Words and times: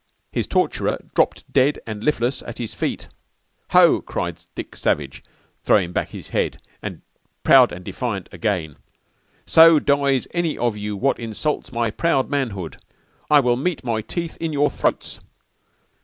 His 0.31 0.47
torturer 0.47 0.97
dropped 1.13 1.43
ded 1.53 1.79
and 1.85 2.03
lifless 2.03 2.41
at 2.41 2.57
his 2.57 2.73
feet._ 2.73 3.07
_"'Ho!' 3.69 4.01
cried 4.01 4.43
Dick 4.55 4.75
Savage, 4.75 5.23
throwing 5.63 5.91
back 5.91 6.09
his 6.09 6.29
head, 6.29 6.59
proud 7.43 7.71
and 7.71 7.85
defiant 7.85 8.27
again, 8.31 8.77
'So 9.45 9.77
dies 9.77 10.27
any 10.31 10.57
of 10.57 10.75
you 10.75 10.97
wot 10.97 11.19
insults 11.19 11.71
my 11.71 11.91
proud 11.91 12.31
manhood. 12.31 12.77
I 13.29 13.41
will 13.41 13.57
meet 13.57 13.83
my 13.83 14.01
teeth 14.01 14.37
in 14.41 14.51
your 14.51 14.71
throtes.' 14.71 15.19